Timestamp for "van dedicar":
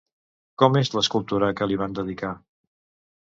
1.81-2.31